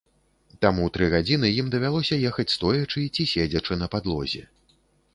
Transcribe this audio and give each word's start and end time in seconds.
Таму 0.65 0.87
тры 0.95 1.09
гадзіны 1.15 1.51
ім 1.59 1.69
давялося 1.77 2.21
ехаць 2.31 2.49
стоячы 2.57 3.07
ці 3.15 3.31
седзячы 3.37 3.81
на 3.87 3.93
падлозе. 3.97 4.43